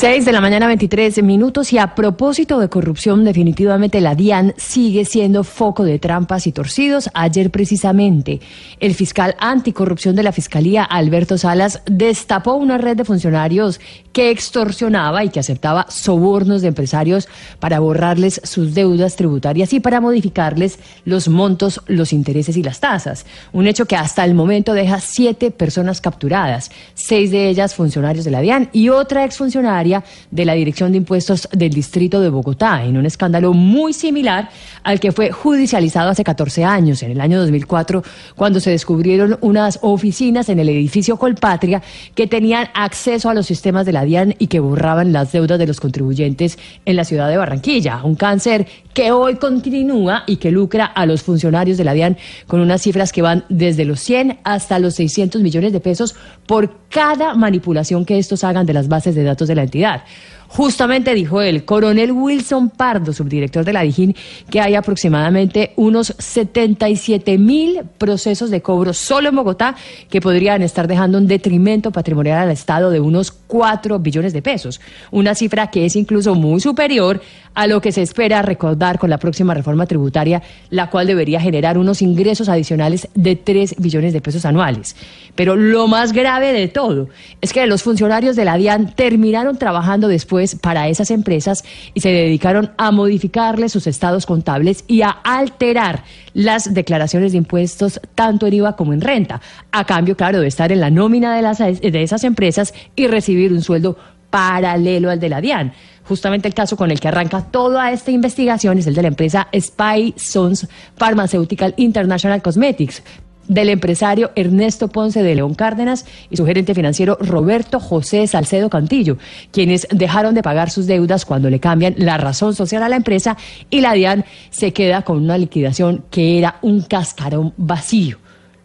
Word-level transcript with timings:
6 0.00 0.24
de 0.26 0.30
la 0.30 0.40
mañana, 0.40 0.68
23 0.68 1.24
minutos. 1.24 1.72
Y 1.72 1.78
a 1.78 1.96
propósito 1.96 2.60
de 2.60 2.68
corrupción, 2.68 3.24
definitivamente 3.24 4.00
la 4.00 4.14
DIAN 4.14 4.54
sigue 4.56 5.04
siendo 5.04 5.42
foco 5.42 5.82
de 5.82 5.98
trampas 5.98 6.46
y 6.46 6.52
torcidos. 6.52 7.10
Ayer, 7.14 7.50
precisamente, 7.50 8.38
el 8.78 8.94
fiscal 8.94 9.34
anticorrupción 9.40 10.14
de 10.14 10.22
la 10.22 10.30
Fiscalía, 10.30 10.84
Alberto 10.84 11.36
Salas, 11.36 11.82
destapó 11.86 12.52
una 12.52 12.78
red 12.78 12.96
de 12.96 13.04
funcionarios 13.04 13.80
que 14.12 14.30
extorsionaba 14.30 15.24
y 15.24 15.30
que 15.30 15.40
aceptaba 15.40 15.86
sobornos 15.88 16.62
de 16.62 16.68
empresarios 16.68 17.28
para 17.58 17.80
borrarles 17.80 18.40
sus 18.44 18.74
deudas 18.74 19.16
tributarias 19.16 19.72
y 19.72 19.80
para 19.80 20.00
modificarles 20.00 20.78
los 21.04 21.26
montos, 21.26 21.80
los 21.88 22.12
intereses 22.12 22.56
y 22.56 22.62
las 22.62 22.78
tasas. 22.78 23.26
Un 23.52 23.66
hecho 23.66 23.86
que 23.86 23.96
hasta 23.96 24.24
el 24.24 24.34
momento 24.34 24.74
deja 24.74 25.00
siete 25.00 25.50
personas 25.50 26.00
capturadas, 26.00 26.70
seis 26.94 27.32
de 27.32 27.48
ellas 27.48 27.74
funcionarios 27.74 28.24
de 28.24 28.30
la 28.30 28.40
DIAN 28.40 28.70
y 28.72 28.90
otra 28.90 29.24
exfuncionaria 29.24 29.87
de 30.30 30.44
la 30.44 30.54
Dirección 30.54 30.92
de 30.92 30.98
Impuestos 30.98 31.48
del 31.52 31.70
Distrito 31.70 32.20
de 32.20 32.28
Bogotá, 32.28 32.84
en 32.84 32.96
un 32.96 33.06
escándalo 33.06 33.52
muy 33.52 33.92
similar 33.92 34.50
al 34.82 35.00
que 35.00 35.12
fue 35.12 35.30
judicializado 35.30 36.10
hace 36.10 36.24
14 36.24 36.64
años, 36.64 37.02
en 37.02 37.12
el 37.12 37.20
año 37.20 37.40
2004, 37.40 38.02
cuando 38.36 38.60
se 38.60 38.70
descubrieron 38.70 39.38
unas 39.40 39.78
oficinas 39.82 40.48
en 40.48 40.58
el 40.58 40.68
edificio 40.68 41.16
Colpatria 41.16 41.82
que 42.14 42.26
tenían 42.26 42.68
acceso 42.74 43.30
a 43.30 43.34
los 43.34 43.46
sistemas 43.46 43.86
de 43.86 43.92
la 43.92 44.04
DIAN 44.04 44.34
y 44.38 44.48
que 44.48 44.60
borraban 44.60 45.12
las 45.12 45.32
deudas 45.32 45.58
de 45.58 45.66
los 45.66 45.80
contribuyentes 45.80 46.58
en 46.84 46.96
la 46.96 47.04
ciudad 47.04 47.28
de 47.28 47.36
Barranquilla. 47.36 48.02
Un 48.04 48.14
cáncer 48.14 48.66
que 48.92 49.12
hoy 49.12 49.36
continúa 49.36 50.24
y 50.26 50.36
que 50.36 50.50
lucra 50.50 50.84
a 50.84 51.06
los 51.06 51.22
funcionarios 51.22 51.78
de 51.78 51.84
la 51.84 51.94
DIAN 51.94 52.16
con 52.46 52.60
unas 52.60 52.82
cifras 52.82 53.12
que 53.12 53.22
van 53.22 53.44
desde 53.48 53.84
los 53.84 54.00
100 54.00 54.40
hasta 54.44 54.78
los 54.78 54.94
600 54.94 55.42
millones 55.42 55.72
de 55.72 55.80
pesos 55.80 56.16
por 56.46 56.87
cada 56.88 57.34
manipulación 57.34 58.04
que 58.04 58.18
estos 58.18 58.44
hagan 58.44 58.66
de 58.66 58.72
las 58.72 58.88
bases 58.88 59.14
de 59.14 59.24
datos 59.24 59.48
de 59.48 59.54
la 59.54 59.62
entidad. 59.62 60.02
Justamente 60.48 61.12
dijo 61.12 61.42
el 61.42 61.66
coronel 61.66 62.10
Wilson 62.10 62.70
Pardo, 62.70 63.12
subdirector 63.12 63.66
de 63.66 63.72
la 63.74 63.82
Dijín, 63.82 64.16
que 64.50 64.60
hay 64.60 64.74
aproximadamente 64.74 65.72
unos 65.76 66.14
77 66.18 67.36
mil 67.36 67.82
procesos 67.98 68.50
de 68.50 68.62
cobro 68.62 68.94
solo 68.94 69.28
en 69.28 69.36
Bogotá 69.36 69.76
que 70.08 70.22
podrían 70.22 70.62
estar 70.62 70.88
dejando 70.88 71.18
un 71.18 71.26
detrimento 71.26 71.92
patrimonial 71.92 72.38
al 72.38 72.50
Estado 72.50 72.90
de 72.90 72.98
unos 72.98 73.30
4 73.30 73.98
billones 73.98 74.32
de 74.32 74.40
pesos. 74.40 74.80
Una 75.10 75.34
cifra 75.34 75.70
que 75.70 75.84
es 75.84 75.96
incluso 75.96 76.34
muy 76.34 76.60
superior 76.60 77.20
a 77.54 77.66
lo 77.66 77.80
que 77.80 77.92
se 77.92 78.02
espera 78.02 78.40
recordar 78.40 78.98
con 78.98 79.10
la 79.10 79.18
próxima 79.18 79.52
reforma 79.52 79.86
tributaria, 79.86 80.42
la 80.70 80.88
cual 80.90 81.06
debería 81.06 81.40
generar 81.40 81.76
unos 81.76 82.02
ingresos 82.02 82.48
adicionales 82.48 83.08
de 83.14 83.36
3 83.36 83.76
billones 83.78 84.12
de 84.12 84.20
pesos 84.20 84.44
anuales. 84.44 84.96
Pero 85.34 85.56
lo 85.56 85.88
más 85.88 86.12
grave 86.12 86.52
de 86.52 86.68
todo 86.68 87.08
es 87.40 87.52
que 87.52 87.66
los 87.66 87.82
funcionarios 87.82 88.36
de 88.36 88.44
la 88.44 88.56
DIAN 88.56 88.94
terminaron 88.94 89.58
trabajando 89.58 90.08
después 90.08 90.37
para 90.60 90.88
esas 90.88 91.10
empresas 91.10 91.64
y 91.94 92.00
se 92.00 92.10
dedicaron 92.10 92.72
a 92.76 92.90
modificarles 92.90 93.72
sus 93.72 93.86
estados 93.86 94.26
contables 94.26 94.84
y 94.86 95.02
a 95.02 95.10
alterar 95.10 96.04
las 96.34 96.72
declaraciones 96.72 97.32
de 97.32 97.38
impuestos 97.38 98.00
tanto 98.14 98.46
en 98.46 98.54
IVA 98.54 98.76
como 98.76 98.92
en 98.92 99.00
renta, 99.00 99.40
a 99.72 99.84
cambio, 99.84 100.16
claro, 100.16 100.40
de 100.40 100.48
estar 100.48 100.72
en 100.72 100.80
la 100.80 100.90
nómina 100.90 101.34
de, 101.34 101.42
las, 101.42 101.58
de 101.58 102.02
esas 102.02 102.24
empresas 102.24 102.74
y 102.96 103.06
recibir 103.06 103.52
un 103.52 103.62
sueldo 103.62 103.96
paralelo 104.30 105.10
al 105.10 105.20
de 105.20 105.28
la 105.28 105.40
DIAN. 105.40 105.72
Justamente 106.04 106.48
el 106.48 106.54
caso 106.54 106.76
con 106.76 106.90
el 106.90 107.00
que 107.00 107.08
arranca 107.08 107.42
toda 107.42 107.92
esta 107.92 108.10
investigación 108.10 108.78
es 108.78 108.86
el 108.86 108.94
de 108.94 109.02
la 109.02 109.08
empresa 109.08 109.48
Spy 109.54 110.14
Sons 110.16 110.66
Pharmaceutical 110.96 111.74
International 111.76 112.40
Cosmetics, 112.40 113.02
del 113.48 113.70
empresario 113.70 114.30
Ernesto 114.36 114.88
Ponce 114.88 115.22
de 115.22 115.34
León 115.34 115.54
Cárdenas 115.54 116.06
y 116.30 116.36
su 116.36 116.46
gerente 116.46 116.74
financiero 116.74 117.18
Roberto 117.20 117.80
José 117.80 118.26
Salcedo 118.26 118.70
Cantillo, 118.70 119.18
quienes 119.50 119.88
dejaron 119.90 120.34
de 120.34 120.42
pagar 120.42 120.70
sus 120.70 120.86
deudas 120.86 121.24
cuando 121.24 121.50
le 121.50 121.60
cambian 121.60 121.94
la 121.96 122.18
razón 122.18 122.54
social 122.54 122.82
a 122.82 122.88
la 122.88 122.96
empresa 122.96 123.36
y 123.70 123.80
la 123.80 123.94
DIAN 123.94 124.24
se 124.50 124.72
queda 124.72 125.02
con 125.02 125.18
una 125.18 125.38
liquidación 125.38 126.04
que 126.10 126.38
era 126.38 126.58
un 126.62 126.82
cascarón 126.82 127.54
vacío. 127.56 128.18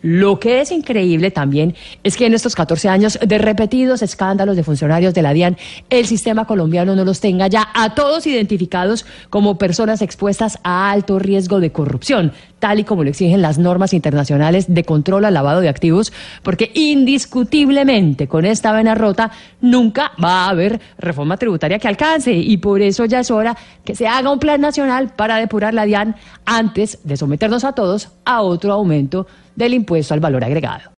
Lo 0.00 0.38
que 0.38 0.60
es 0.60 0.70
increíble 0.70 1.32
también 1.32 1.74
es 2.04 2.16
que 2.16 2.26
en 2.26 2.34
estos 2.34 2.54
14 2.54 2.88
años 2.88 3.18
de 3.20 3.38
repetidos 3.38 4.00
escándalos 4.00 4.54
de 4.54 4.62
funcionarios 4.62 5.12
de 5.12 5.22
la 5.22 5.32
DIAN, 5.32 5.56
el 5.90 6.06
sistema 6.06 6.46
colombiano 6.46 6.94
no 6.94 7.04
los 7.04 7.18
tenga 7.18 7.48
ya 7.48 7.68
a 7.74 7.94
todos 7.94 8.26
identificados 8.28 9.06
como 9.28 9.58
personas 9.58 10.00
expuestas 10.00 10.58
a 10.62 10.92
alto 10.92 11.18
riesgo 11.18 11.58
de 11.58 11.72
corrupción, 11.72 12.32
tal 12.60 12.78
y 12.78 12.84
como 12.84 13.02
lo 13.02 13.10
exigen 13.10 13.42
las 13.42 13.58
normas 13.58 13.92
internacionales 13.92 14.66
de 14.68 14.84
control 14.84 15.24
al 15.24 15.34
lavado 15.34 15.60
de 15.60 15.68
activos, 15.68 16.12
porque 16.44 16.70
indiscutiblemente 16.74 18.28
con 18.28 18.44
esta 18.44 18.70
vena 18.72 18.94
rota 18.94 19.32
nunca 19.60 20.12
va 20.22 20.44
a 20.44 20.50
haber 20.50 20.80
reforma 20.98 21.36
tributaria 21.38 21.80
que 21.80 21.88
alcance 21.88 22.32
y 22.32 22.56
por 22.58 22.82
eso 22.82 23.04
ya 23.04 23.18
es 23.18 23.32
hora 23.32 23.56
que 23.84 23.96
se 23.96 24.06
haga 24.06 24.30
un 24.30 24.38
plan 24.38 24.60
nacional 24.60 25.12
para 25.16 25.38
depurar 25.38 25.74
la 25.74 25.86
DIAN 25.86 26.14
antes 26.44 27.00
de 27.02 27.16
someternos 27.16 27.64
a 27.64 27.72
todos 27.72 28.10
a 28.24 28.42
otro 28.42 28.72
aumento 28.72 29.26
del 29.58 29.74
impuesto 29.74 30.14
al 30.14 30.20
valor 30.20 30.44
agregado. 30.44 30.92